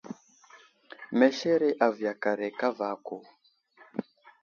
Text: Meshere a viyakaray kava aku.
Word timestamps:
Meshere 1.17 1.69
a 1.85 1.87
viyakaray 1.95 2.53
kava 2.59 2.85
aku. 2.93 3.17